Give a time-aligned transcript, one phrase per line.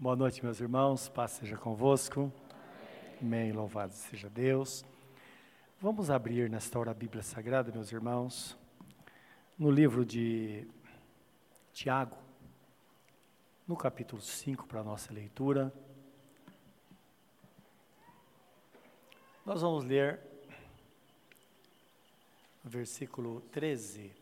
[0.00, 1.08] Boa noite, meus irmãos.
[1.08, 2.32] Paz seja convosco.
[3.20, 3.50] Amém.
[3.50, 4.84] Louvado seja Deus.
[5.80, 8.56] Vamos abrir nesta hora a Bíblia Sagrada, meus irmãos,
[9.58, 10.68] no livro de
[11.72, 12.16] Tiago,
[13.66, 15.74] no capítulo 5, para a nossa leitura.
[19.44, 20.20] Nós vamos ler
[22.64, 24.12] o versículo 13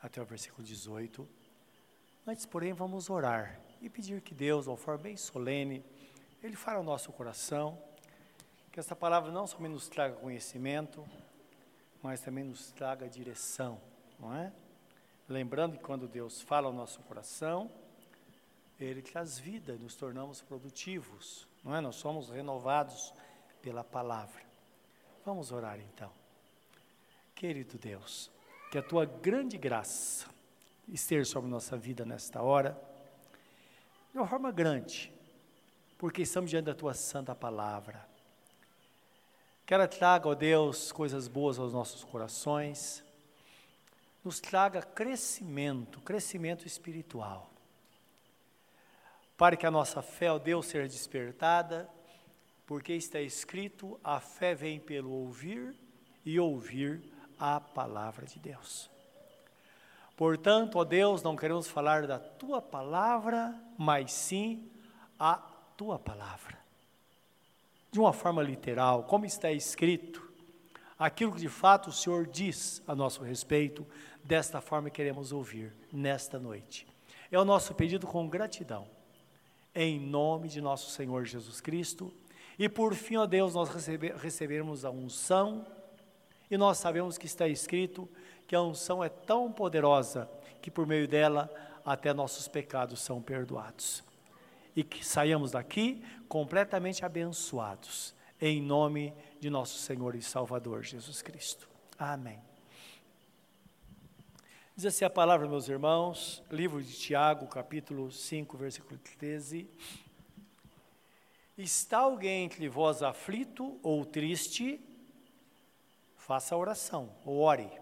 [0.00, 1.28] até o versículo 18.
[2.24, 5.84] Antes, porém, vamos orar e pedir que Deus, de uma forma bem solene,
[6.40, 7.76] Ele fale ao nosso coração,
[8.70, 11.04] que essa palavra não somente nos traga conhecimento,
[12.00, 13.80] mas também nos traga direção,
[14.18, 14.52] não é?
[15.28, 17.70] Lembrando que quando Deus fala ao nosso coração,
[18.78, 21.80] Ele traz vida, nos tornamos produtivos, não é?
[21.80, 23.12] Nós somos renovados
[23.60, 24.42] pela palavra.
[25.24, 26.10] Vamos orar então.
[27.34, 28.30] Querido Deus,
[28.70, 30.28] que a tua grande graça
[30.88, 32.91] esteja sobre nossa vida nesta hora,
[34.12, 35.10] de uma forma grande,
[35.96, 38.06] porque estamos diante da tua santa palavra.
[39.64, 43.02] Que ela traga, ó Deus, coisas boas aos nossos corações,
[44.22, 47.50] nos traga crescimento, crescimento espiritual,
[49.36, 51.88] para que a nossa fé, ó Deus, seja despertada,
[52.66, 55.74] porque está escrito: a fé vem pelo ouvir
[56.24, 57.02] e ouvir
[57.38, 58.91] a palavra de Deus.
[60.16, 64.68] Portanto, ó Deus, não queremos falar da tua palavra, mas sim
[65.18, 65.34] a
[65.76, 66.58] tua palavra.
[67.90, 70.22] De uma forma literal, como está escrito,
[70.98, 73.86] aquilo que de fato o Senhor diz a nosso respeito,
[74.22, 76.86] desta forma queremos ouvir nesta noite.
[77.30, 78.86] É o nosso pedido com gratidão,
[79.74, 82.12] em nome de nosso Senhor Jesus Cristo.
[82.58, 85.66] E por fim, ó Deus, nós recebe, recebermos a unção
[86.50, 88.08] e nós sabemos que está escrito
[88.52, 91.50] que a unção é tão poderosa que por meio dela
[91.82, 94.04] até nossos pecados são perdoados.
[94.76, 101.66] E que saiamos daqui completamente abençoados, em nome de nosso Senhor e Salvador Jesus Cristo.
[101.98, 102.38] Amém.
[104.76, 109.66] Diz assim a palavra, meus irmãos, livro de Tiago, capítulo 5, versículo 13.
[111.56, 114.78] Está alguém entre vós aflito ou triste?
[116.22, 117.81] faça a oração, ou ore.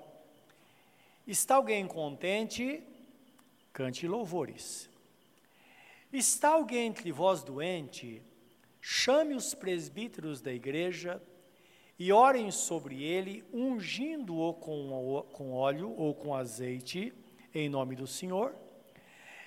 [1.31, 2.83] Está alguém contente?
[3.73, 4.91] Cante louvores.
[6.13, 8.21] Está alguém entre vós doente?
[8.81, 11.23] Chame os presbíteros da igreja
[11.97, 17.15] e orem sobre ele, ungindo-o com, com óleo ou com azeite,
[17.55, 18.53] em nome do Senhor.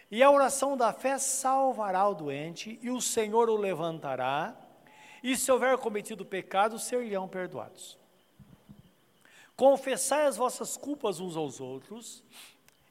[0.09, 4.55] E a oração da fé salvará o doente, e o Senhor o levantará,
[5.21, 8.01] e se houver cometido pecado, seriam perdoados.
[9.55, 12.23] Confessai as vossas culpas uns aos outros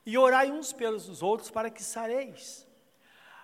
[0.06, 2.66] e orai uns pelos outros para que sareis.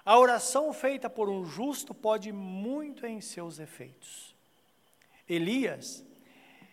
[0.05, 4.34] A oração feita por um justo pode muito em seus efeitos.
[5.29, 6.05] Elias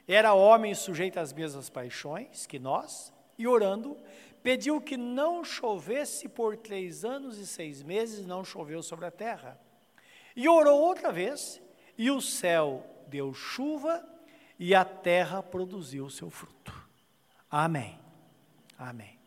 [0.08, 3.98] era homem sujeito às mesmas paixões que nós, e orando,
[4.44, 9.60] pediu que não chovesse por três anos e seis meses, não choveu sobre a terra.
[10.36, 11.62] E orou outra vez,
[11.98, 14.08] e o céu deu chuva
[14.58, 16.74] e a terra produziu o seu fruto.
[17.50, 18.00] Amém.
[18.78, 19.20] Amém.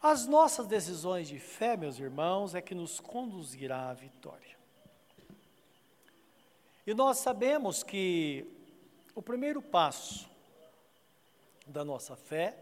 [0.00, 4.56] As nossas decisões de fé, meus irmãos, é que nos conduzirá à vitória.
[6.86, 8.46] E nós sabemos que
[9.14, 10.30] o primeiro passo
[11.66, 12.56] da nossa fé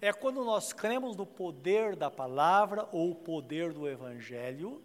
[0.00, 4.82] é quando nós cremos no poder da palavra ou o poder do evangelho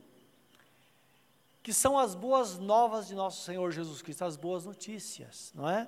[1.63, 5.88] que são as boas novas de nosso Senhor Jesus Cristo, as boas notícias, não é?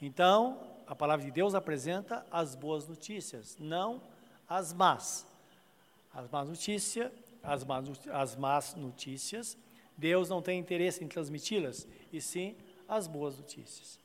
[0.00, 4.02] Então, a palavra de Deus apresenta as boas notícias, não
[4.48, 5.26] as más.
[6.12, 7.10] As más notícias,
[7.42, 9.56] as más, as más notícias,
[9.96, 12.56] Deus não tem interesse em transmiti-las, e sim
[12.86, 13.98] as boas notícias.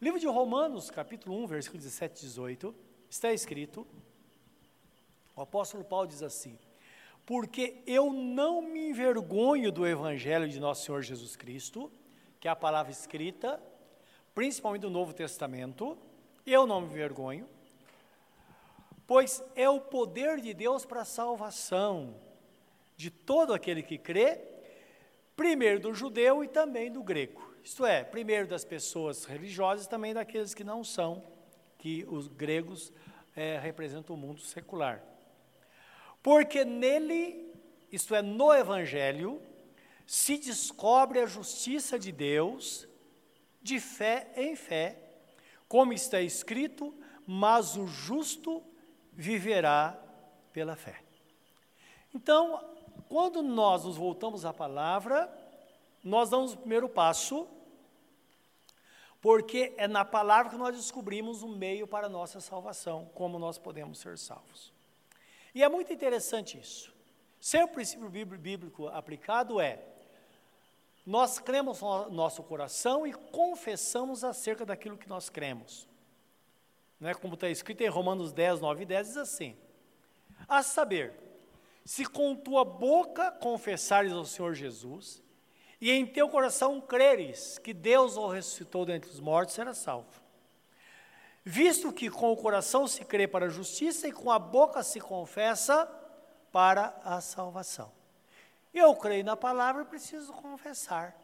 [0.00, 2.74] Livro de Romanos, capítulo 1, versículo 17 e 18,
[3.10, 3.86] está escrito,
[5.34, 6.58] o apóstolo Paulo diz assim:
[7.28, 11.92] porque eu não me envergonho do Evangelho de nosso Senhor Jesus Cristo,
[12.40, 13.62] que é a palavra escrita,
[14.34, 15.98] principalmente do Novo Testamento,
[16.46, 17.46] eu não me envergonho,
[19.06, 22.14] pois é o poder de Deus para a salvação
[22.96, 24.40] de todo aquele que crê,
[25.36, 27.52] primeiro do judeu e também do grego.
[27.62, 31.22] Isto é, primeiro das pessoas religiosas também daqueles que não são,
[31.76, 32.90] que os gregos
[33.36, 35.04] é, representam o mundo secular.
[36.28, 37.50] Porque nele,
[37.90, 39.40] isto é, no Evangelho,
[40.06, 42.86] se descobre a justiça de Deus
[43.62, 44.98] de fé em fé,
[45.66, 46.94] como está escrito,
[47.26, 48.62] mas o justo
[49.10, 49.98] viverá
[50.52, 51.02] pela fé.
[52.14, 52.62] Então,
[53.08, 55.34] quando nós nos voltamos à palavra,
[56.04, 57.48] nós damos o primeiro passo,
[59.18, 63.56] porque é na palavra que nós descobrimos o meio para a nossa salvação, como nós
[63.56, 64.76] podemos ser salvos.
[65.54, 66.94] E é muito interessante isso.
[67.40, 69.80] Seu princípio bíblico aplicado é:
[71.06, 75.88] nós cremos no nosso coração e confessamos acerca daquilo que nós cremos.
[77.00, 79.56] Não é como está escrito em Romanos 10, 9 e 10, diz assim:
[80.48, 81.14] A saber,
[81.84, 85.22] se com tua boca confessares ao Senhor Jesus,
[85.80, 90.27] e em teu coração creres que Deus o ressuscitou dentre os mortos, será salvo.
[91.50, 95.00] Visto que com o coração se crê para a justiça e com a boca se
[95.00, 95.90] confessa
[96.52, 97.90] para a salvação.
[98.74, 101.16] Eu creio na palavra, preciso confessar.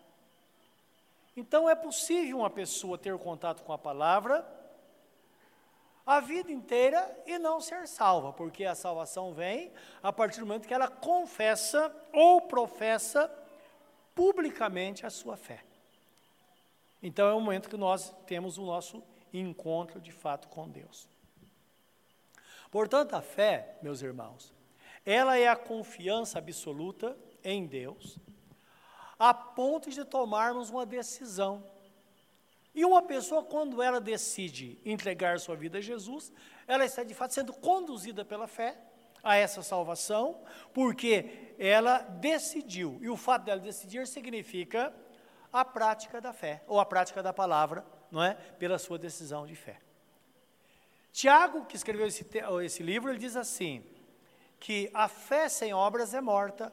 [1.37, 4.51] Então é possível uma pessoa ter contato com a palavra
[6.07, 9.71] a vida inteira e não ser salva, porque a salvação vem
[10.03, 13.31] a partir do momento que ela confessa ou professa
[14.15, 15.63] publicamente a sua fé.
[17.03, 19.03] Então é o momento que nós temos o nosso
[19.41, 21.09] encontro de fato com Deus.
[22.71, 24.53] Portanto, a fé, meus irmãos,
[25.05, 28.19] ela é a confiança absoluta em Deus,
[29.19, 31.65] a ponto de tomarmos uma decisão
[32.75, 36.33] e uma pessoa, quando ela decide entregar sua vida a Jesus,
[36.67, 38.77] ela está de fato sendo conduzida pela fé
[39.23, 40.43] a essa salvação,
[40.73, 42.99] porque ela decidiu.
[43.01, 44.93] E o fato dela decidir significa
[45.53, 48.35] a prática da fé, ou a prática da palavra, não é?
[48.35, 49.79] Pela sua decisão de fé.
[51.13, 52.27] Tiago, que escreveu esse,
[52.65, 53.85] esse livro, ele diz assim:
[54.59, 56.73] que a fé sem obras é morta,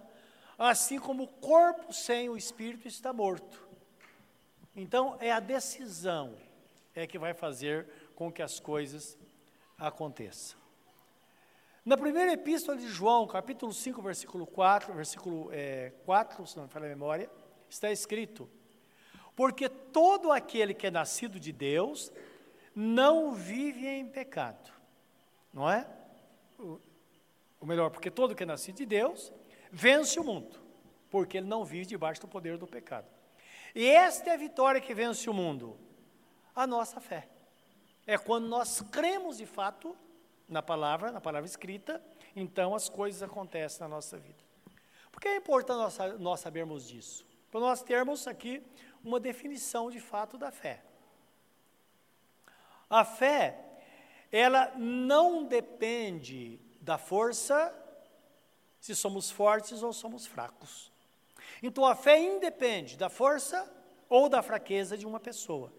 [0.58, 3.68] assim como o corpo sem o espírito está morto.
[4.76, 6.36] Então, é a decisão
[6.96, 9.18] é que vai fazer com que as coisas
[9.78, 10.60] aconteçam.
[11.84, 16.70] Na primeira epístola de João, capítulo 5, versículo 4, versículo é, 4, se não me
[16.70, 17.30] falha a memória,
[17.70, 18.48] está escrito:
[19.36, 22.12] Porque todo aquele que é nascido de Deus
[22.76, 24.72] não vive em pecado.
[25.54, 25.88] Não é?
[26.58, 29.32] Ou melhor, porque todo que é nascido de Deus
[29.72, 30.60] vence o mundo,
[31.10, 33.08] porque ele não vive debaixo do poder do pecado.
[33.74, 35.78] E esta é a vitória que vence o mundo,
[36.56, 37.28] a nossa fé.
[38.06, 39.96] É quando nós cremos de fato
[40.48, 42.04] na palavra, na palavra escrita,
[42.36, 44.44] então as coisas acontecem na nossa vida.
[45.12, 47.26] Por que é importante nós, nós sabermos disso?
[47.50, 48.64] Para nós termos aqui
[49.04, 50.84] uma definição de fato da fé.
[52.90, 53.58] A fé,
[54.32, 57.74] ela não depende da força,
[58.80, 60.92] se somos fortes ou somos fracos.
[61.62, 63.72] Então a fé independe da força
[64.10, 65.72] ou da fraqueza de uma pessoa,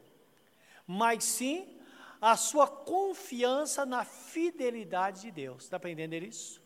[0.86, 1.78] mas sim
[2.20, 5.68] a sua confiança na fidelidade de Deus.
[5.68, 6.62] Dá para entender isso?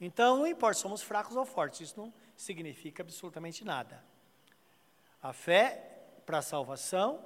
[0.00, 4.04] Então não importa se somos fracos ou fortes, isso não significa absolutamente nada.
[5.22, 7.24] A fé para a salvação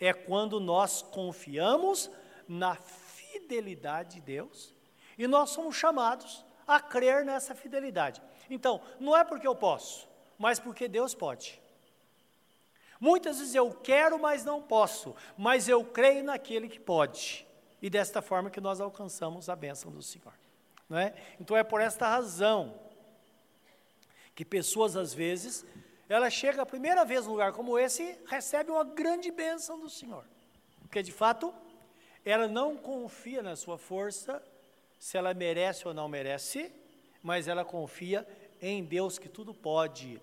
[0.00, 2.10] é quando nós confiamos
[2.48, 4.74] na fidelidade de Deus
[5.16, 8.22] e nós somos chamados a crer nessa fidelidade.
[8.50, 10.08] Então, não é porque eu posso,
[10.38, 11.60] mas porque Deus pode.
[13.00, 17.46] Muitas vezes eu quero, mas não posso, mas eu creio naquele que pode.
[17.80, 20.32] E desta forma que nós alcançamos a bênção do Senhor.
[20.88, 21.14] Não é?
[21.38, 22.74] Então é por esta razão
[24.34, 25.64] que pessoas às vezes,
[26.08, 30.24] ela chega a primeira vez num lugar como esse recebe uma grande bênção do Senhor.
[30.80, 31.52] Porque de fato,
[32.24, 34.42] ela não confia na sua força,
[34.98, 36.72] se ela merece ou não merece,
[37.22, 38.26] mas ela confia
[38.60, 40.20] em Deus que tudo pode,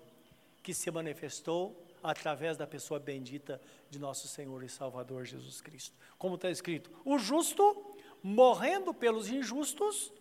[0.62, 5.94] que se manifestou através da pessoa bendita de nosso Senhor e Salvador Jesus Cristo.
[6.18, 10.12] Como está escrito: o justo morrendo pelos injustos,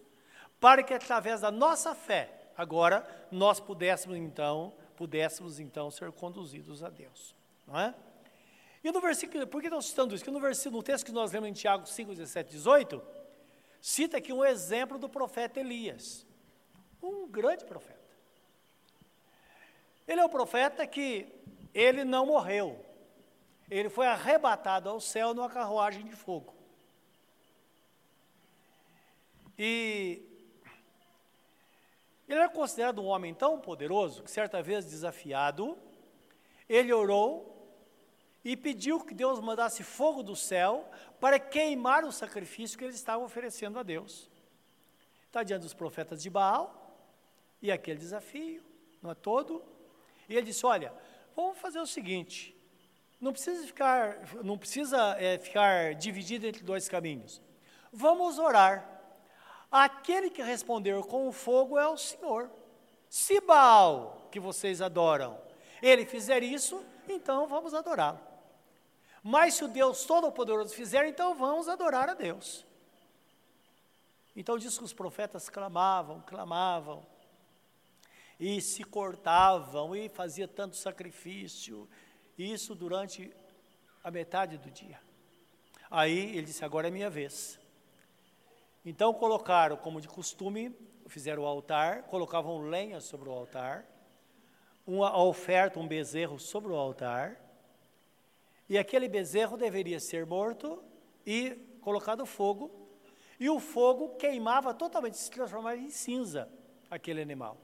[0.59, 6.89] para que através da nossa fé, agora nós pudéssemos então, pudéssemos então ser conduzidos a
[6.89, 7.35] Deus,
[7.67, 7.93] não é?
[8.83, 10.23] E no versículo, por que estou citando isso?
[10.23, 13.01] Porque no versículo, no texto que nós lemos em Tiago 5, 17, 18,
[13.81, 16.25] cita aqui um exemplo do profeta Elias,
[17.01, 17.99] um grande profeta.
[20.07, 21.27] Ele é o profeta que
[21.73, 22.85] ele não morreu.
[23.69, 26.53] Ele foi arrebatado ao céu numa carruagem de fogo.
[29.57, 30.34] E
[32.27, 35.77] ele era considerado um homem tão poderoso que, certa vez desafiado,
[36.67, 37.55] ele orou
[38.43, 40.89] e pediu que Deus mandasse fogo do céu
[41.19, 44.29] para queimar o sacrifício que eles estavam oferecendo a Deus.
[45.25, 46.97] Está diante dos profetas de Baal
[47.61, 48.63] e aquele desafio,
[49.01, 49.63] não é todo,
[50.29, 50.93] e ele disse: Olha,
[51.35, 52.55] vamos fazer o seguinte:
[53.19, 57.41] não precisa ficar, não precisa é, ficar dividido entre dois caminhos.
[57.91, 58.94] Vamos orar.
[59.77, 62.49] Aquele que responder com o fogo é o Senhor.
[63.09, 65.37] Se Baal, que vocês adoram,
[65.81, 68.17] ele fizer isso, então vamos adorá-lo.
[69.21, 72.65] Mas se o Deus Todo-Poderoso fizer, então vamos adorar a Deus.
[74.33, 77.05] Então diz que os profetas clamavam, clamavam,
[78.39, 81.85] e se cortavam, e fazia tanto sacrifício,
[82.37, 83.29] isso durante
[84.01, 85.01] a metade do dia.
[85.91, 87.59] Aí ele disse: Agora é minha vez.
[88.85, 90.71] Então colocaram, como de costume,
[91.07, 93.83] fizeram o altar, colocavam lenha sobre o altar,
[94.85, 97.41] uma oferta, um bezerro sobre o altar,
[98.69, 100.83] e aquele bezerro deveria ser morto
[101.25, 102.87] e colocado fogo,
[103.39, 106.47] e o fogo queimava totalmente, se transformava em cinza
[106.89, 107.57] aquele animal.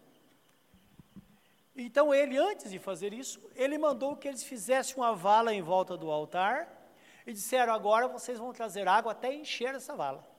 [1.75, 5.95] Então ele, antes de fazer isso, ele mandou que eles fizessem uma vala em volta
[5.95, 6.89] do altar
[7.25, 10.30] e disseram: agora vocês vão trazer água até encher essa vala.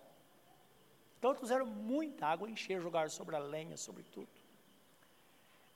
[1.23, 4.26] Então trouxeram muita água, encher, jogaram sobre a lenha, sobre tudo.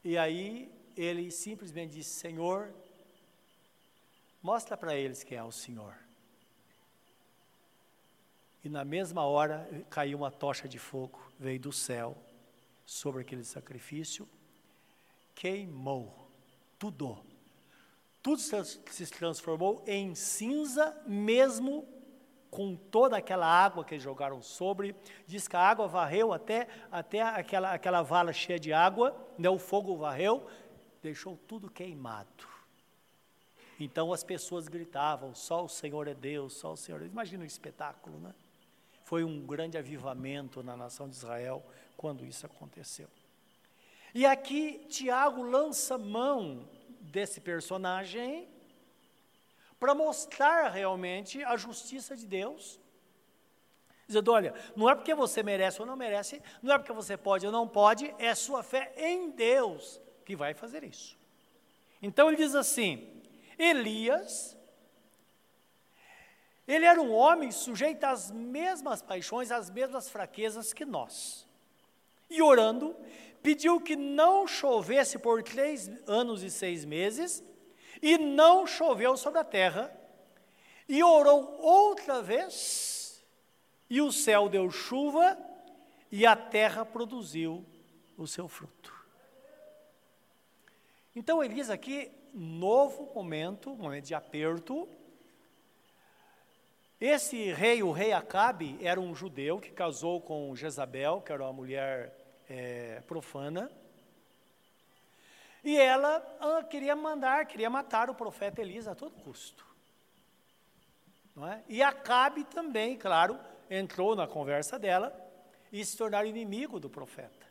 [0.02, 2.74] E aí ele simplesmente disse: Senhor,
[4.46, 5.92] Mostra para eles quem é o Senhor.
[8.62, 12.16] E na mesma hora caiu uma tocha de fogo, veio do céu
[12.84, 14.28] sobre aquele sacrifício,
[15.34, 16.30] queimou
[16.78, 17.18] tudo.
[18.22, 21.84] Tudo se transformou em cinza, mesmo
[22.56, 24.96] com toda aquela água que jogaram sobre.
[25.26, 29.58] Diz que a água varreu até, até aquela, aquela vala cheia de água, né, o
[29.58, 30.46] fogo varreu,
[31.02, 32.48] deixou tudo queimado.
[33.78, 37.02] Então as pessoas gritavam: só o Senhor é Deus, só o Senhor.
[37.02, 38.34] É Imagina o espetáculo, né?
[39.04, 41.62] Foi um grande avivamento na nação de Israel
[41.94, 43.08] quando isso aconteceu.
[44.14, 46.66] E aqui Tiago lança mão
[47.02, 48.48] desse personagem
[49.86, 52.80] para mostrar realmente a justiça de Deus.
[54.04, 57.46] Dizendo, olha, não é porque você merece ou não merece, não é porque você pode
[57.46, 61.16] ou não pode, é sua fé em Deus que vai fazer isso.
[62.02, 63.22] Então ele diz assim:
[63.56, 64.56] Elias,
[66.66, 71.46] ele era um homem sujeito às mesmas paixões, às mesmas fraquezas que nós.
[72.28, 72.96] E orando,
[73.40, 77.40] pediu que não chovesse por três anos e seis meses,
[78.02, 79.92] e não choveu sobre a terra.
[80.88, 83.24] E orou outra vez,
[83.90, 85.36] e o céu deu chuva,
[86.10, 87.64] e a terra produziu
[88.16, 88.94] o seu fruto.
[91.14, 94.88] Então Elias aqui novo momento, momento de aperto.
[97.00, 101.52] Esse rei, o rei Acabe, era um judeu que casou com Jezabel, que era uma
[101.52, 102.14] mulher
[102.48, 103.70] é, profana.
[105.66, 109.66] E ela ah, queria mandar, queria matar o profeta Elias a todo custo.
[111.34, 111.60] Não é?
[111.68, 113.36] E Acabe também, claro,
[113.68, 115.12] entrou na conversa dela
[115.72, 117.44] e se tornaram inimigo do profeta.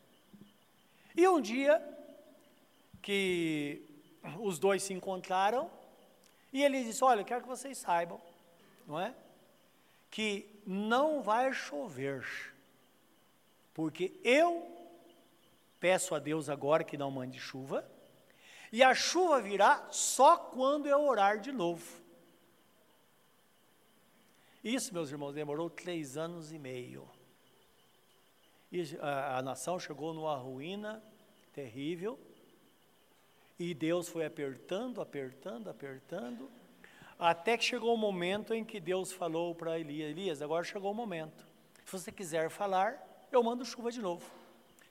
[1.13, 1.84] E um dia
[3.01, 3.86] que
[4.39, 5.69] os dois se encontraram
[6.53, 8.22] e ele disse: Olha, eu quero que vocês saibam,
[8.88, 9.13] não é?
[10.10, 12.25] Que não vai chover,
[13.74, 14.65] porque eu
[15.81, 17.86] peço a Deus agora que não mande chuva,
[18.75, 22.03] e a chuva virá só quando eu orar de novo.
[24.62, 27.08] Isso, meus irmãos, demorou três anos e meio.
[28.70, 31.01] E a, a nação chegou numa ruína
[31.53, 32.20] terrível.
[33.58, 36.51] E Deus foi apertando, apertando, apertando,
[37.17, 40.94] até que chegou o momento em que Deus falou para Elias: Elias, agora chegou o
[40.94, 41.48] momento.
[41.86, 43.01] Se você quiser falar,
[43.32, 44.29] eu mando chuva de novo.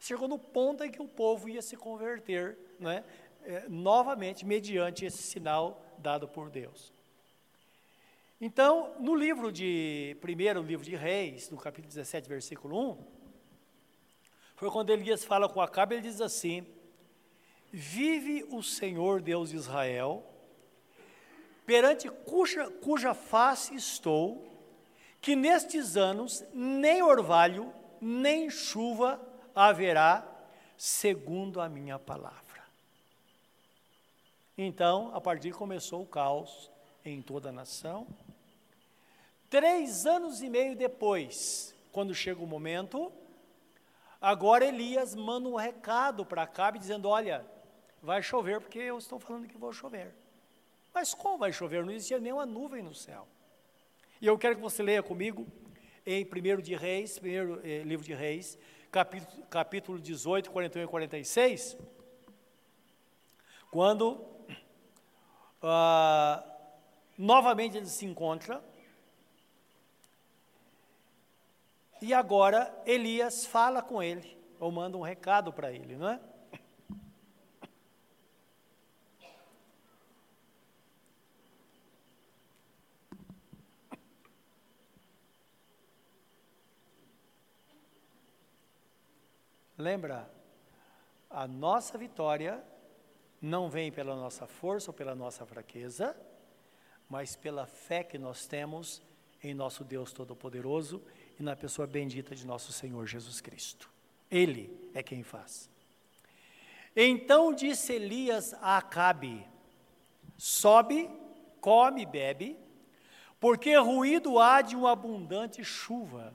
[0.04, 3.23] Chegou no ponto em que o povo ia se converter, né, é,
[3.68, 6.92] novamente, mediante esse sinal dado por Deus.
[8.40, 13.06] Então, no livro de, primeiro livro de Reis, no capítulo 17, versículo 1,
[14.56, 16.66] foi quando Elias fala com Acabe, ele diz assim:
[17.72, 20.24] Vive o Senhor Deus de Israel,
[21.64, 24.46] perante cuja, cuja face estou,
[25.20, 29.20] que nestes anos nem orvalho, nem chuva
[29.54, 30.26] haverá,
[30.76, 32.43] segundo a minha palavra.
[34.56, 36.70] Então, a partir começou o caos
[37.04, 38.06] em toda a nação.
[39.50, 43.12] Três anos e meio depois, quando chega o momento,
[44.20, 47.44] agora Elias manda um recado para Acabe dizendo: Olha,
[48.00, 50.14] vai chover porque eu estou falando que vou chover.
[50.92, 51.84] Mas como vai chover?
[51.84, 53.26] Não existia nenhuma nuvem no céu.
[54.20, 55.46] E eu quero que você leia comigo
[56.06, 58.56] em 1 de Reis, primeiro eh, livro de Reis,
[58.92, 61.76] capítulo, capítulo 18, 41 e 46,
[63.73, 64.33] quando
[65.64, 66.44] ah,
[67.16, 68.62] novamente ele se encontra
[72.02, 76.21] e agora Elias fala com ele, ou manda um recado para ele, não é?
[89.78, 90.30] Lembra,
[91.28, 92.62] a nossa vitória
[93.44, 96.16] não vem pela nossa força ou pela nossa fraqueza,
[97.08, 99.02] mas pela fé que nós temos
[99.42, 101.02] em nosso Deus Todo-Poderoso
[101.38, 103.90] e na pessoa bendita de nosso Senhor Jesus Cristo.
[104.30, 105.68] Ele é quem faz.
[106.96, 109.46] Então disse Elias a Acabe:
[110.38, 111.10] Sobe,
[111.60, 112.56] come e bebe,
[113.38, 116.32] porque ruído há de uma abundante chuva.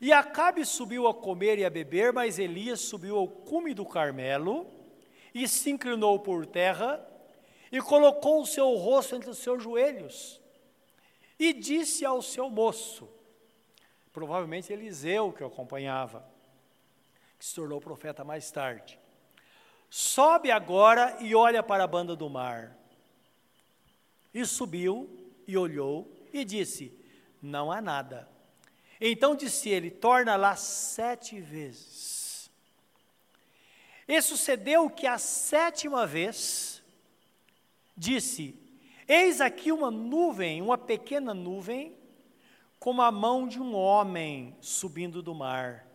[0.00, 4.73] E Acabe subiu a comer e a beber, mas Elias subiu ao cume do Carmelo
[5.34, 7.04] e se inclinou por terra
[7.72, 10.40] e colocou o seu rosto entre os seus joelhos
[11.38, 13.08] e disse ao seu moço,
[14.12, 16.24] provavelmente Eliseu que o acompanhava,
[17.38, 18.98] que se tornou profeta mais tarde:
[19.90, 22.76] Sobe agora e olha para a banda do mar.
[24.32, 26.96] E subiu e olhou e disse:
[27.42, 28.28] Não há nada.
[29.00, 32.23] Então disse ele: Torna lá sete vezes.
[34.06, 36.82] E sucedeu que a sétima vez
[37.96, 38.58] disse:
[39.08, 41.94] Eis aqui uma nuvem, uma pequena nuvem,
[42.78, 45.86] como a mão de um homem subindo do mar.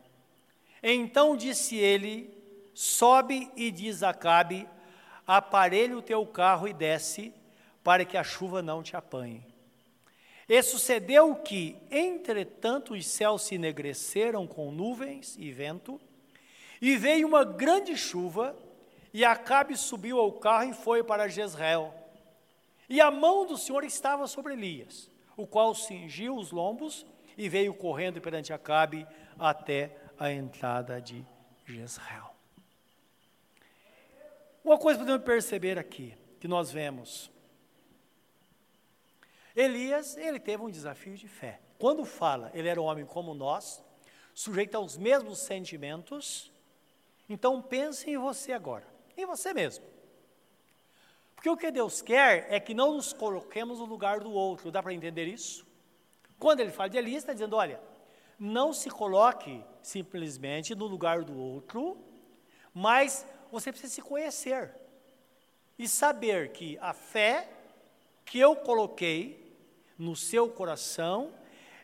[0.81, 2.35] Então disse ele:
[2.73, 4.67] Sobe e diz Acabe:
[5.27, 7.31] Aparelha o teu carro e desce,
[7.83, 9.45] para que a chuva não te apanhe.
[10.47, 16.01] E sucedeu que, entretanto, os céus se enegreceram com nuvens e vento,
[16.81, 18.55] e veio uma grande chuva,
[19.13, 21.93] e Acabe subiu ao carro e foi para Jezreel.
[22.87, 27.05] E a mão do Senhor estava sobre Elias, o qual cingiu os lombos
[27.37, 29.07] e veio correndo perante Acabe
[29.37, 31.25] até a entrada de
[31.65, 32.33] Jezreel.
[34.63, 37.31] Uma coisa podemos perceber aqui, que nós vemos,
[39.55, 41.59] Elias, ele teve um desafio de fé.
[41.77, 43.83] Quando fala, ele era um homem como nós,
[44.33, 46.51] sujeito aos mesmos sentimentos.
[47.29, 49.85] Então pense em você agora, em você mesmo.
[51.35, 54.71] Porque o que Deus quer é que não nos coloquemos no lugar do outro.
[54.71, 55.65] Dá para entender isso?
[56.37, 57.79] Quando ele fala de Elias, está dizendo: olha,
[58.37, 61.97] não se coloque simplesmente no lugar do outro,
[62.73, 64.73] mas você precisa se conhecer
[65.77, 67.49] e saber que a fé
[68.25, 69.57] que eu coloquei
[69.97, 71.33] no seu coração,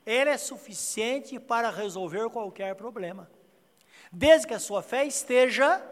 [0.06, 3.30] ela é suficiente para resolver qualquer problema,
[4.16, 5.86] desde que a sua fé esteja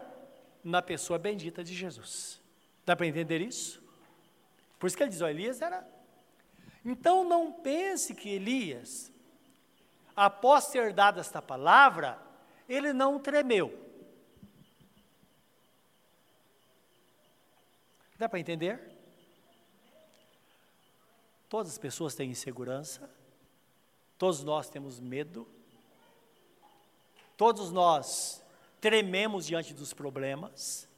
[0.62, 2.40] na pessoa bendita de Jesus.
[2.86, 3.82] Dá para entender isso?
[4.78, 5.86] Por isso que ele diz: ó, Elias era.
[6.82, 9.12] Então não pense que Elias,
[10.16, 12.18] após ter dado esta palavra,
[12.66, 13.78] ele não tremeu.
[18.18, 18.90] Dá para entender?
[21.48, 23.10] Todas as pessoas têm insegurança,
[24.16, 25.46] todos nós temos medo,
[27.36, 28.44] todos nós
[28.80, 30.88] trememos diante dos problemas,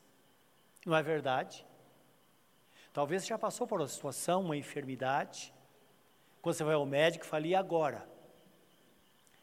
[0.84, 1.66] não é verdade?
[2.92, 5.52] Talvez você já passou por uma situação, uma enfermidade,
[6.40, 8.08] quando você vai ao médico fala, e agora?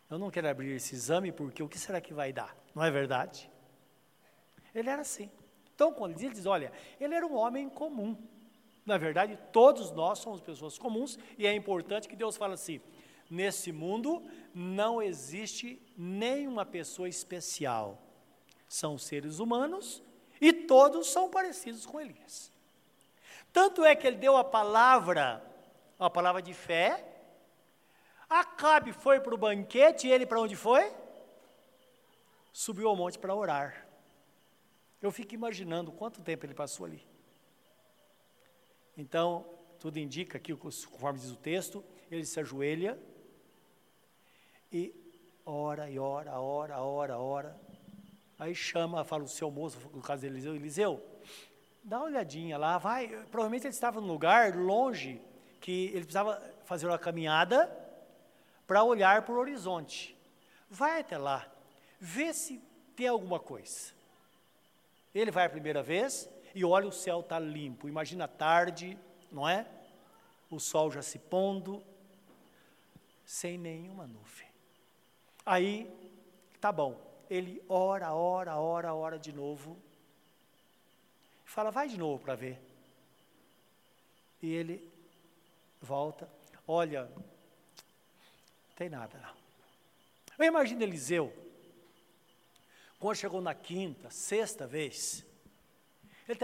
[0.10, 2.56] Eu não quero abrir esse exame porque o que será que vai dar?
[2.74, 3.50] Não é verdade?
[4.74, 5.30] Ele era assim.
[5.74, 8.18] Então, quando ele diz, olha, ele era um homem comum.
[8.86, 12.82] Na verdade, todos nós somos pessoas comuns e é importante que Deus fale assim:
[13.34, 18.02] nesse mundo não existe nenhuma pessoa especial.
[18.68, 20.04] São seres humanos
[20.40, 22.52] e todos são parecidos com Elias.
[23.52, 25.44] Tanto é que ele deu a palavra,
[26.00, 27.04] a palavra de fé.
[28.30, 30.94] Acabe foi para o banquete e ele para onde foi?
[32.52, 33.88] Subiu ao monte para orar.
[35.02, 37.06] Eu fico imaginando quanto tempo ele passou ali.
[38.96, 39.46] Então,
[39.80, 42.98] tudo indica aqui, conforme diz o texto, ele se ajoelha
[44.74, 44.94] e
[45.46, 47.62] ora, e ora, ora, ora, ora.
[48.40, 51.04] Aí chama, fala o seu moço, no caso de Eliseu, Eliseu,
[51.84, 53.08] dá uma olhadinha lá, vai.
[53.30, 55.22] Provavelmente ele estava num lugar longe,
[55.62, 57.72] que ele precisava fazer uma caminhada
[58.66, 60.18] para olhar para o horizonte.
[60.70, 61.48] Vai até lá,
[62.00, 62.60] vê se
[62.96, 63.94] tem alguma coisa.
[65.14, 67.88] Ele vai a primeira vez, e olha o céu está limpo.
[67.88, 68.98] Imagina a tarde,
[69.32, 69.68] não é?
[70.50, 71.84] O sol já se pondo,
[73.24, 74.53] sem nenhuma nuvem.
[75.46, 75.92] Aí,
[76.62, 79.78] tá bom, ele ora, ora, ora, ora de novo.
[81.46, 82.60] Fala, vai de novo para ver.
[84.42, 84.92] E ele
[85.82, 86.30] volta,
[86.68, 87.24] olha, não
[88.76, 89.44] tem nada não.
[90.38, 91.32] Eu imagino Eliseu,
[93.00, 95.26] quando chegou na quinta, sexta vez,
[96.28, 96.40] ele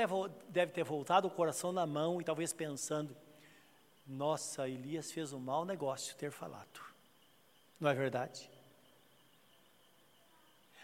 [0.50, 3.16] deve ter voltado o coração na mão e talvez pensando:
[4.06, 6.82] nossa, Elias fez um mau negócio ter falado.
[7.80, 8.50] Não é verdade?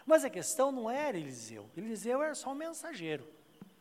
[0.05, 1.69] Mas a questão não era Eliseu.
[1.75, 3.27] Eliseu era só um mensageiro.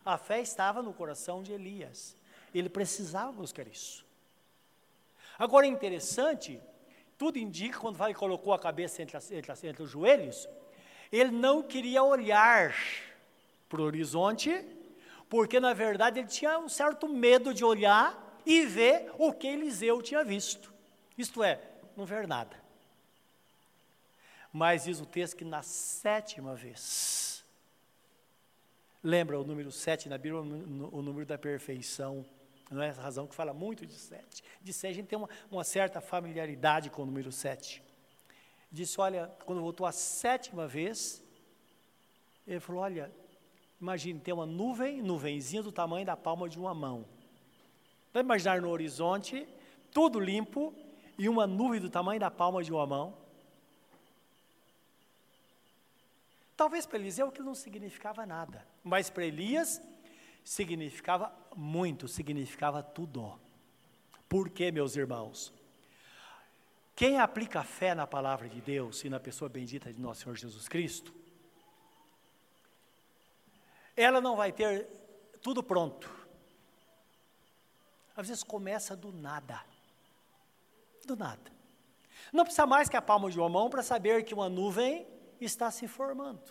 [0.05, 2.17] A fé estava no coração de Elias.
[2.55, 4.05] Ele precisava buscar isso.
[5.39, 6.61] Agora é interessante,
[7.19, 10.49] tudo indica, quando ele colocou a cabeça entre, as, entre, as, entre os joelhos,
[11.11, 12.75] ele não queria olhar
[13.69, 14.65] para o horizonte,
[15.29, 20.01] porque na verdade ele tinha um certo medo de olhar e ver o que Eliseu
[20.01, 20.73] tinha visto.
[21.19, 21.61] Isto é,
[21.97, 22.64] não ver nada.
[24.55, 27.45] Mas diz o texto que na sétima vez,
[29.03, 32.25] lembra o número sete na Bíblia, o número da perfeição,
[32.71, 34.45] não é essa razão que fala muito de sete.
[34.63, 37.83] De sete, a gente tem uma, uma certa familiaridade com o número sete.
[38.71, 41.21] Disse: Olha, quando voltou a sétima vez,
[42.47, 43.11] ele falou: Olha,
[43.81, 47.05] imagine ter uma nuvem, nuvenzinha do tamanho da palma de uma mão.
[48.13, 49.49] Para imaginar no horizonte,
[49.91, 50.73] tudo limpo,
[51.19, 53.24] e uma nuvem do tamanho da palma de uma mão.
[56.57, 59.81] Talvez para Eliseu aquilo não significava nada, mas para Elias
[60.45, 63.39] significava muito, significava tudo.
[64.29, 65.53] Por quê, meus irmãos?
[66.95, 70.69] Quem aplica fé na palavra de Deus e na pessoa bendita de nosso Senhor Jesus
[70.69, 71.13] Cristo,
[73.97, 74.87] ela não vai ter
[75.43, 76.09] tudo pronto.
[78.17, 79.61] Às vezes começa do nada.
[81.05, 81.53] Do nada.
[82.33, 85.07] Não precisa mais que a palma de uma mão para saber que uma nuvem
[85.45, 86.43] está se formando.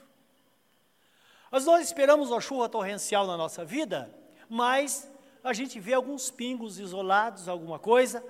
[1.52, 4.14] Nós esperamos uma chuva torrencial na nossa vida,
[4.50, 5.12] mas
[5.44, 8.24] a gente vê alguns pingos isolados, alguma coisa,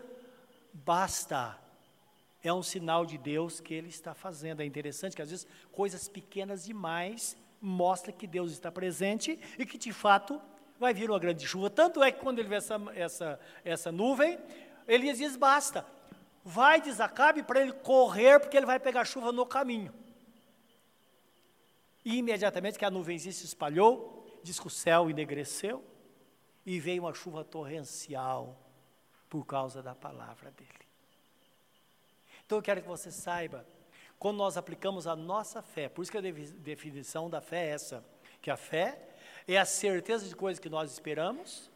[0.73, 1.58] basta.
[2.43, 4.62] É um sinal de Deus que Ele está fazendo.
[4.62, 9.78] É interessante que às vezes coisas pequenas demais mostram que Deus está presente e que
[9.78, 10.41] de fato
[10.78, 11.69] vai vir uma grande chuva.
[11.69, 14.38] Tanto é que quando ele vê essa, essa, essa nuvem,
[14.86, 15.86] ele diz: basta,
[16.43, 19.93] vai desacabe para ele correr, porque ele vai pegar chuva no caminho.
[22.05, 25.83] E imediatamente que a nuvenzinha se espalhou, diz que o céu enegreceu
[26.65, 28.57] e veio uma chuva torrencial
[29.29, 30.69] por causa da palavra dele.
[32.45, 33.65] Então eu quero que você saiba,
[34.19, 38.05] quando nós aplicamos a nossa fé, por isso que a definição da fé é essa,
[38.41, 39.09] que a fé
[39.47, 41.71] é a certeza de coisas que nós esperamos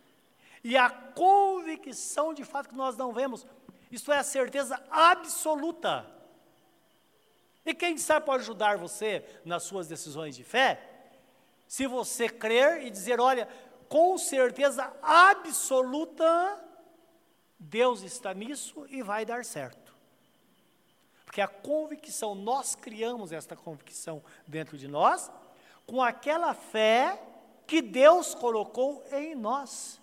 [0.63, 3.45] e a convicção de fato que nós não vemos.
[3.89, 6.16] Isso é a certeza absoluta
[7.67, 10.81] e quem sabe pode ajudar você nas suas decisões de fé?
[11.67, 13.47] Se você crer e dizer, olha,
[13.89, 16.63] com certeza absoluta,
[17.59, 19.93] Deus está nisso e vai dar certo.
[21.25, 25.29] Porque a convicção, nós criamos esta convicção dentro de nós,
[25.85, 27.21] com aquela fé
[27.67, 29.99] que Deus colocou em nós.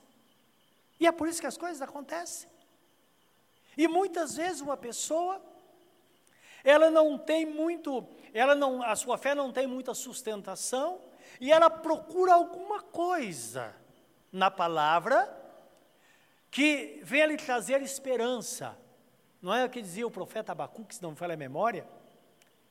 [1.01, 2.49] E é por isso que as coisas acontecem.
[3.77, 5.41] E muitas vezes uma pessoa
[6.65, 10.99] ela não tem muito, ela não, a sua fé não tem muita sustentação,
[11.41, 13.75] e ela procura alguma coisa
[14.33, 15.43] na palavra
[16.51, 18.77] que venha lhe trazer esperança.
[19.43, 21.87] Não é o que dizia o profeta Abacuque, se não me falha a memória?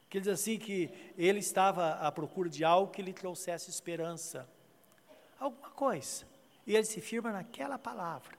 [0.10, 4.50] Que diz assim que ele estava à procura de algo que lhe trouxesse esperança.
[5.40, 6.26] Alguma coisa.
[6.66, 8.38] E ele se firma naquela palavra.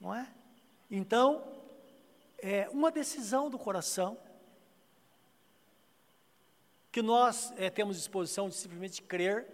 [0.00, 0.28] Não é?
[0.90, 1.42] Então,
[2.38, 4.16] é uma decisão do coração
[6.90, 9.46] que nós é, temos disposição de simplesmente crer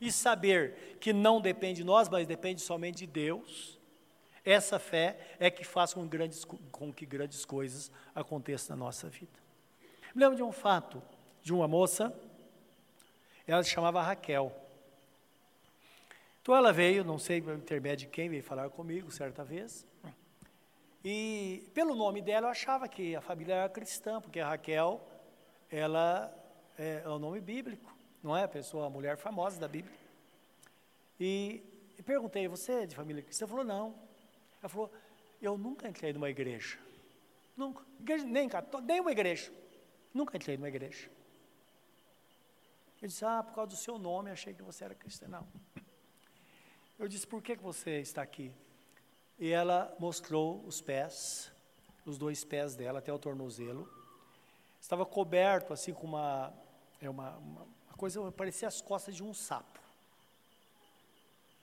[0.00, 3.78] e saber que não depende de nós, mas depende somente de Deus.
[4.44, 9.40] Essa fé é que faz com, grandes, com que grandes coisas aconteçam na nossa vida.
[10.14, 11.02] Me lembro de um fato
[11.42, 12.12] de uma moça,
[13.46, 14.52] ela se chamava Raquel.
[16.42, 19.86] Então ela veio, não sei por intermédio de quem, veio falar comigo certa vez.
[21.04, 25.00] E pelo nome dela eu achava que a família era cristã, porque a Raquel,
[25.70, 26.32] ela
[26.78, 28.44] é, é o nome bíblico, não é?
[28.44, 29.98] A pessoa, a mulher famosa da Bíblia.
[31.18, 31.62] E,
[31.98, 33.44] e perguntei, você é de família cristã?
[33.44, 33.94] Ela falou, não.
[34.60, 34.92] Ela falou,
[35.40, 36.78] eu nunca entrei numa igreja.
[37.56, 37.84] Nunca.
[37.98, 38.48] Igreja, nem,
[38.84, 39.52] nem uma igreja.
[40.14, 41.10] Nunca entrei numa igreja.
[43.00, 45.26] Eu disse, ah, por causa do seu nome, achei que você era cristã.
[45.26, 45.46] Não.
[46.96, 48.52] Eu disse, por que, que você está aqui?
[49.42, 51.50] E ela mostrou os pés,
[52.06, 53.92] os dois pés dela até o tornozelo.
[54.80, 56.54] Estava coberto assim com uma,
[57.00, 59.80] é uma, uma coisa, parecia as costas de um sapo.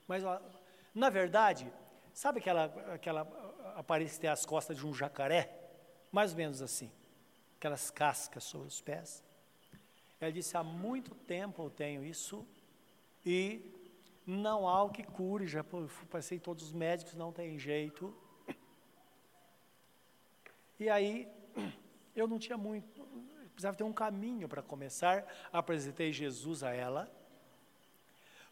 [0.06, 0.22] Mas,
[0.94, 1.72] na verdade,
[2.12, 3.22] sabe aquela, aquela
[3.76, 5.50] aparência ter as costas de um jacaré?
[6.12, 6.92] Mais ou menos assim.
[7.56, 9.24] aquelas cascas sobre os pés.
[10.20, 12.46] Ela disse: há muito tempo eu tenho isso
[13.24, 13.72] e
[14.26, 15.46] não há o que cure.
[15.46, 15.64] Já
[16.10, 18.14] passei todos os médicos, não tem jeito.
[20.78, 21.28] E aí
[22.16, 23.02] eu não tinha muito,
[23.48, 25.26] precisava ter um caminho para começar.
[25.52, 27.10] Apresentei Jesus a ela.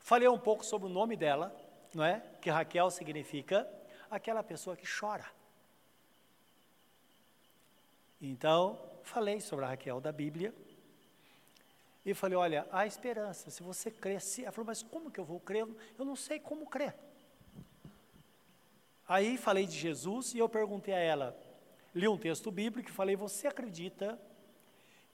[0.01, 1.55] Falei um pouco sobre o nome dela,
[1.95, 2.21] não é?
[2.41, 3.69] Que Raquel significa
[4.11, 5.27] aquela pessoa que chora.
[8.21, 10.55] Então, falei sobre a Raquel da Bíblia.
[12.05, 14.43] E falei, olha, há esperança, se você crer, se...
[14.43, 15.67] ela falou, mas como que eu vou crer?
[15.99, 16.95] Eu não sei como crer.
[19.07, 21.37] Aí falei de Jesus e eu perguntei a ela,
[21.95, 24.21] li um texto bíblico e falei, você acredita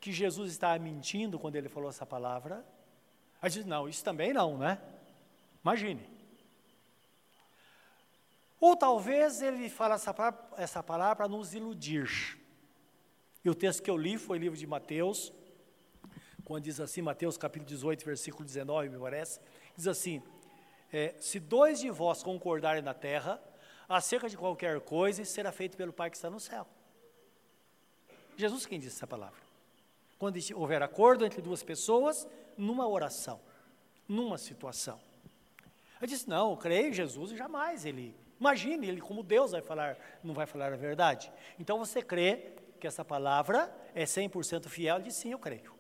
[0.00, 2.64] que Jesus estava mentindo quando ele falou essa palavra?
[3.40, 4.80] Aí disse, não, isso também não, né?
[5.62, 6.08] Imagine.
[8.60, 10.14] Ou talvez ele fala essa
[10.56, 12.38] essa palavra para nos iludir.
[13.44, 15.32] E o texto que eu li foi o livro de Mateus,
[16.44, 19.40] quando diz assim, Mateus capítulo 18, versículo 19, me parece,
[19.74, 20.22] diz assim:
[20.92, 23.42] é, Se dois de vós concordarem na terra,
[23.88, 26.66] acerca de qualquer coisa, será feito pelo Pai que está no céu.
[28.36, 29.38] Jesus quem disse essa palavra.
[30.18, 33.40] Quando houver acordo entre duas pessoas, numa oração,
[34.08, 35.00] numa situação.
[36.00, 38.14] Eu disse: Não, eu creio em Jesus e jamais ele.
[38.38, 41.32] Imagine, ele como Deus vai falar, não vai falar a verdade.
[41.58, 44.96] Então você crê que essa palavra é 100% fiel?
[44.96, 45.73] Ele disse: Sim, eu creio.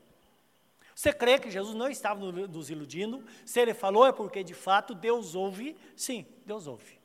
[0.94, 3.24] Você crê que Jesus não estava nos iludindo?
[3.44, 5.76] Se ele falou é porque de fato Deus ouve?
[5.96, 7.00] Sim, Deus ouve.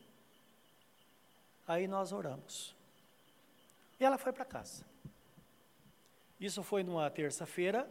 [1.67, 2.75] Aí nós oramos.
[3.99, 4.85] E ela foi para casa.
[6.39, 7.89] Isso foi numa terça-feira.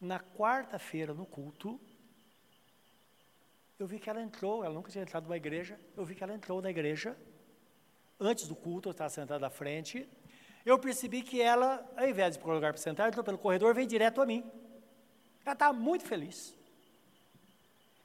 [0.00, 1.78] Na quarta-feira, no culto,
[3.78, 6.34] eu vi que ela entrou, ela nunca tinha entrado numa igreja, eu vi que ela
[6.34, 7.16] entrou na igreja,
[8.18, 10.08] antes do culto, eu estava sentada à frente,
[10.68, 13.38] eu percebi que ela, ao invés de ir para o lugar para sentar, entrou pelo
[13.38, 14.44] corredor, veio direto a mim.
[15.42, 16.54] Ela estava muito feliz.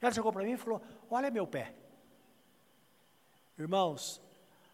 [0.00, 1.74] Ela chegou para mim e falou: Olha meu pé.
[3.58, 4.18] Irmãos,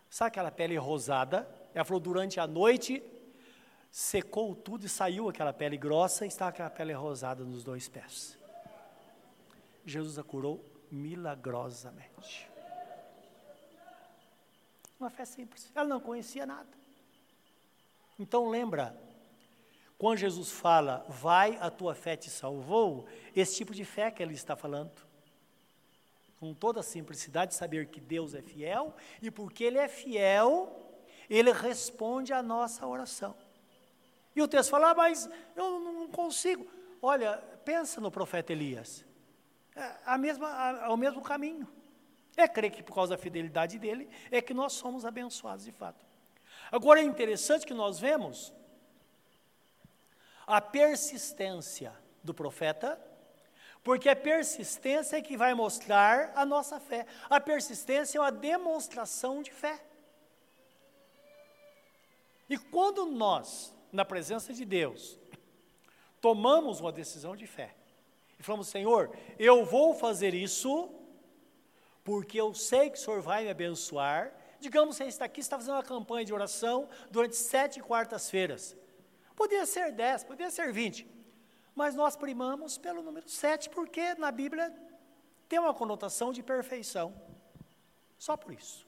[0.08, 1.48] sabe aquela pele rosada?
[1.74, 3.02] Ela falou: durante a noite
[3.90, 8.38] secou tudo e saiu aquela pele grossa e estava aquela pele rosada nos dois pés.
[9.84, 12.48] Jesus a curou milagrosamente.
[14.98, 15.72] Uma fé simples.
[15.74, 16.79] Ela não conhecia nada.
[18.20, 18.94] Então lembra,
[19.96, 24.34] quando Jesus fala, vai, a tua fé te salvou, esse tipo de fé que ele
[24.34, 24.92] está falando.
[26.38, 30.70] Com toda a simplicidade, saber que Deus é fiel, e porque Ele é fiel,
[31.30, 33.34] Ele responde à nossa oração.
[34.36, 36.66] E o texto fala, ah, mas eu não consigo.
[37.00, 39.04] Olha, pensa no profeta Elias.
[39.74, 41.66] É, a mesma, a, o mesmo caminho.
[42.36, 46.09] É crer que por causa da fidelidade dele, é que nós somos abençoados de fato.
[46.70, 48.52] Agora é interessante que nós vemos
[50.46, 53.00] a persistência do profeta,
[53.82, 57.06] porque a persistência é que vai mostrar a nossa fé.
[57.28, 59.80] A persistência é uma demonstração de fé.
[62.48, 65.18] E quando nós, na presença de Deus,
[66.20, 67.74] tomamos uma decisão de fé,
[68.38, 70.90] e falamos, Senhor, eu vou fazer isso,
[72.02, 75.56] porque eu sei que o Senhor vai me abençoar, Digamos que você está aqui, está
[75.56, 78.76] fazendo uma campanha de oração durante sete quartas-feiras.
[79.34, 81.10] Podia ser dez, podia ser vinte.
[81.74, 84.72] Mas nós primamos pelo número sete, porque na Bíblia
[85.48, 87.14] tem uma conotação de perfeição.
[88.18, 88.86] Só por isso.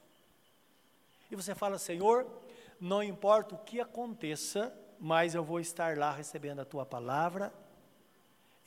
[1.31, 2.27] E você fala, Senhor,
[2.79, 7.51] não importa o que aconteça, mas eu vou estar lá recebendo a tua palavra,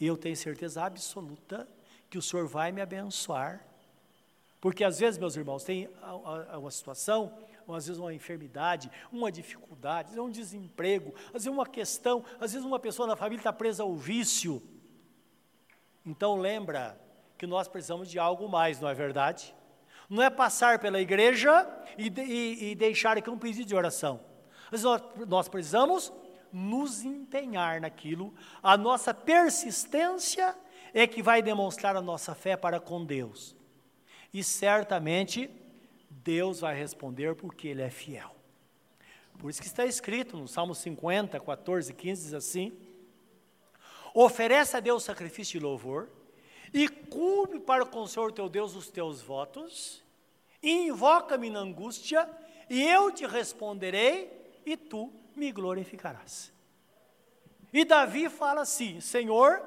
[0.01, 1.69] e eu tenho certeza absoluta
[2.11, 3.65] que o Senhor vai me abençoar
[4.67, 5.89] porque às vezes, meus irmãos, tem
[6.59, 7.33] uma situação,
[7.69, 12.81] às vezes uma enfermidade, uma dificuldade, um desemprego, às vezes uma questão, às vezes uma
[12.81, 14.61] pessoa na família está presa ao vício.
[16.05, 17.01] Então lembra
[17.39, 19.55] que nós precisamos de algo mais, não é verdade?
[20.11, 21.65] Não é passar pela igreja
[21.97, 24.19] e, e, e deixar aqui um pedido de oração.
[24.73, 24.83] Nós,
[25.29, 26.13] nós precisamos
[26.53, 28.35] nos empenhar naquilo.
[28.61, 30.57] A nossa persistência
[30.93, 33.55] é que vai demonstrar a nossa fé para com Deus
[34.39, 35.49] e certamente
[36.11, 38.37] Deus vai responder porque Ele é fiel.
[39.39, 42.77] Por isso que está escrito no Salmo 50, 14, 15, diz assim:
[44.13, 46.11] Oferece a Deus sacrifício de louvor,
[46.71, 50.05] e cumpre para com o Senhor teu Deus os teus votos,
[50.63, 52.29] invoca-me na angústia,
[52.69, 54.31] e eu te responderei,
[54.67, 56.53] e tu me glorificarás.
[57.73, 59.63] E Davi fala assim: Senhor,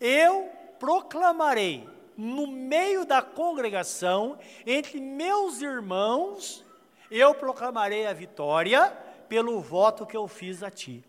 [0.00, 0.48] eu
[0.78, 1.88] proclamarei
[2.20, 6.62] no meio da congregação, entre meus irmãos,
[7.10, 8.90] eu proclamarei a vitória,
[9.26, 11.04] pelo voto que eu fiz a ti.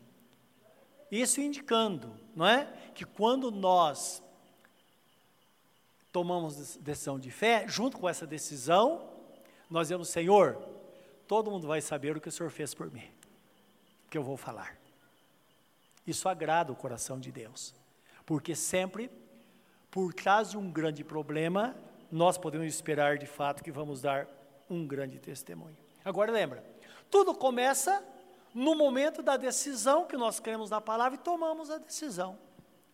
[1.12, 2.66] Isso indicando, não é?
[2.96, 4.24] Que quando nós
[6.12, 9.10] tomamos decisão de fé, junto com essa decisão,
[9.70, 10.64] nós dizemos, Senhor,
[11.28, 13.10] todo mundo vai saber o que o Senhor fez por mim,
[14.10, 14.78] que eu vou falar.
[16.08, 17.74] Isso agrada o coração de Deus,
[18.26, 19.12] porque sempre,
[19.92, 21.76] por trás de um grande problema,
[22.10, 24.28] nós podemos esperar de fato que vamos dar
[24.70, 25.78] um grande testemunho.
[26.04, 26.64] Agora lembra,
[27.10, 28.04] tudo começa
[28.56, 32.38] no momento da decisão que nós cremos na palavra e tomamos a decisão.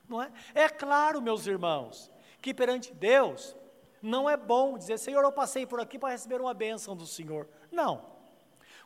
[0.09, 0.31] Não é?
[0.55, 3.55] é claro, meus irmãos, que perante Deus
[4.01, 7.47] não é bom dizer, Senhor, eu passei por aqui para receber uma bênção do Senhor.
[7.71, 8.05] Não.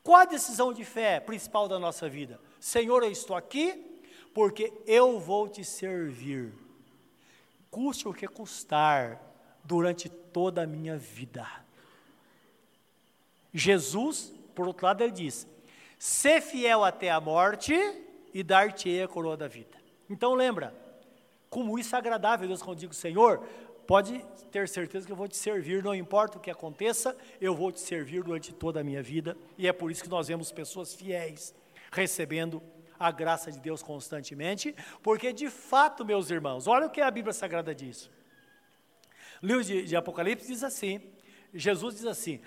[0.04, 2.40] Qual a decisão de fé principal da nossa vida?
[2.60, 4.02] Senhor, eu estou aqui
[4.34, 6.54] porque eu vou te servir.
[7.72, 9.20] Custe o que custar
[9.64, 11.48] durante toda a minha vida.
[13.54, 15.48] Jesus, por outro lado, ele diz:
[15.98, 17.74] ser fiel até a morte
[18.34, 19.78] e dar-te a coroa da vida.
[20.10, 20.74] Então lembra,
[21.50, 23.40] como isso é agradável Deus quando digo, Senhor,
[23.88, 27.72] pode ter certeza que eu vou te servir, não importa o que aconteça, eu vou
[27.72, 30.94] te servir durante toda a minha vida, e é por isso que nós vemos pessoas
[30.94, 31.54] fiéis
[31.92, 32.62] recebendo
[33.02, 37.34] a graça de Deus constantemente, porque de fato, meus irmãos, olha o que a Bíblia
[37.34, 38.12] Sagrada diz.
[39.42, 41.02] Livro de, de Apocalipse diz assim:
[41.52, 42.40] Jesus diz assim: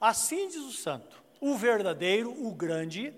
[0.00, 3.14] Assim diz o santo, o verdadeiro, o grande,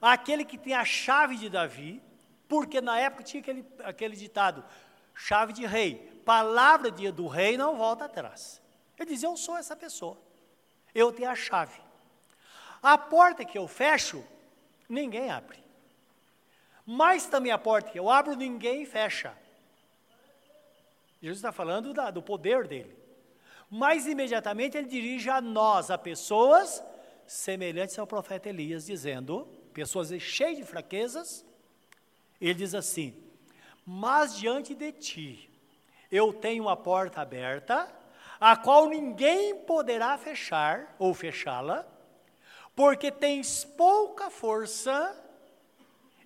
[0.00, 2.02] aquele que tem a chave de Davi,
[2.48, 4.64] porque na época tinha aquele, aquele ditado:
[5.14, 8.60] chave de rei, palavra de, do rei não volta atrás.
[8.98, 10.18] Ele diz: Eu sou essa pessoa,
[10.92, 11.80] eu tenho a chave.
[12.82, 14.24] A porta que eu fecho,
[14.88, 15.61] ninguém abre.
[16.84, 19.36] Mas também a porta que eu abro, ninguém fecha.
[21.20, 22.96] Jesus está falando da, do poder dele.
[23.70, 26.82] Mas imediatamente ele dirige a nós, a pessoas
[27.26, 31.44] semelhantes ao profeta Elias, dizendo, pessoas cheias de fraquezas,
[32.40, 33.14] ele diz assim:
[33.86, 35.50] Mas diante de ti
[36.10, 37.88] eu tenho uma porta aberta,
[38.38, 41.86] a qual ninguém poderá fechar ou fechá-la,
[42.74, 45.16] porque tens pouca força,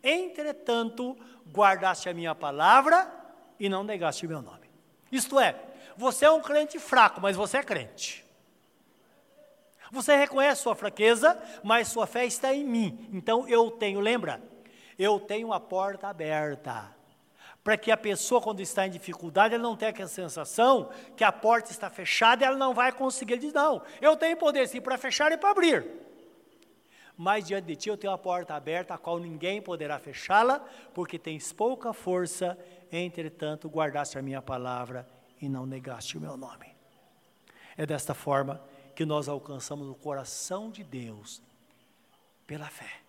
[0.09, 1.16] entretanto
[1.53, 3.11] guardaste a minha palavra
[3.59, 4.71] e não negaste o meu nome.
[5.11, 5.57] Isto é,
[5.97, 8.25] você é um crente fraco, mas você é crente.
[9.90, 13.09] Você reconhece sua fraqueza, mas sua fé está em mim.
[13.12, 14.42] Então eu tenho, lembra?
[14.99, 16.95] Eu tenho a porta aberta.
[17.62, 21.33] Para que a pessoa, quando está em dificuldade, ela não tenha aquela sensação que a
[21.33, 23.38] porta está fechada e ela não vai conseguir.
[23.38, 26.06] Diz: Não, eu tenho poder sim para fechar e para abrir.
[27.17, 30.61] Mas diante de ti eu tenho a porta aberta, a qual ninguém poderá fechá-la,
[30.93, 32.59] porque tens pouca força,
[32.93, 35.09] entretanto guardaste a minha palavra
[35.41, 36.67] e não negaste o meu nome.
[37.77, 38.61] É desta forma
[38.95, 41.43] que nós alcançamos o coração de Deus
[42.47, 43.01] pela fé.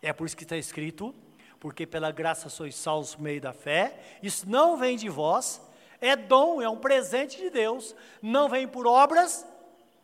[0.00, 1.14] É por isso que está escrito,
[1.60, 4.18] porque pela graça sois salvos por meio da fé.
[4.22, 5.60] Isso não vem de vós,
[6.00, 9.46] é dom, é um presente de Deus, não vem por obras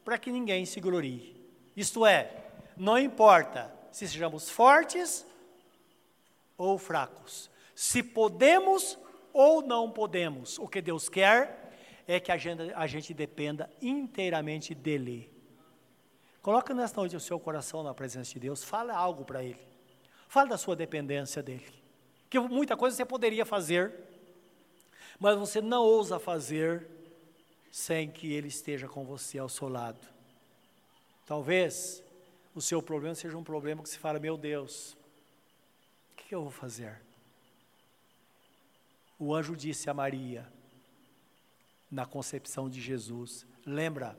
[0.05, 1.37] para que ninguém se glorie.
[1.77, 2.48] Isto é,
[2.79, 5.27] não importa se sejamos fortes
[6.57, 8.99] ou fracos, se podemos
[9.33, 11.73] ou não podemos, o que Deus quer
[12.07, 15.31] é que a gente, a gente dependa inteiramente dEle.
[16.41, 19.61] Coloca nesta noite o seu coração na presença de Deus, fala algo para Ele.
[20.29, 21.83] Fala da sua dependência dEle.
[22.31, 23.93] Que muita coisa você poderia fazer,
[25.21, 26.89] mas você não ousa fazer
[27.71, 30.07] sem que Ele esteja com você ao seu lado.
[31.27, 32.03] Talvez
[32.59, 34.97] o seu problema seja um problema que se fala, meu Deus,
[36.11, 37.01] o que eu vou fazer?
[39.17, 40.53] O anjo disse a Maria,
[41.89, 43.47] na concepção de Jesus.
[43.65, 44.19] Lembra,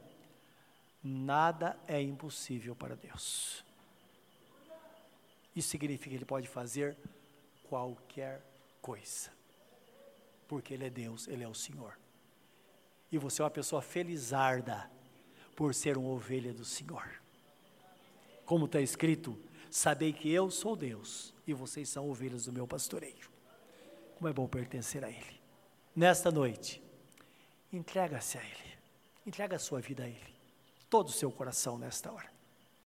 [1.03, 3.61] nada é impossível para Deus.
[5.53, 6.97] Isso significa que Ele pode fazer
[7.63, 8.41] qualquer
[8.81, 9.31] coisa,
[10.47, 11.99] porque Ele é Deus, Ele é o Senhor.
[13.11, 14.89] E você é uma pessoa felizarda
[15.57, 17.19] por ser uma ovelha do Senhor.
[18.49, 19.37] Como está escrito,
[19.69, 23.29] sabei que eu sou Deus e vocês são ovelhas do meu pastoreio.
[24.17, 25.39] Como é bom pertencer a Ele.
[25.95, 26.81] Nesta noite,
[27.71, 28.73] Entrega-se a Ele.
[29.23, 30.35] Entrega a sua vida a Ele.
[30.89, 32.27] Todo o seu coração nesta hora.